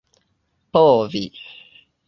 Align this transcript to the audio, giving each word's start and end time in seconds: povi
povi 0.73 1.23